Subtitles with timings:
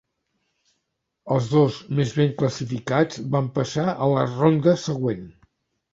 [1.35, 5.23] El dos més ben classificats van passar a la ronda següent.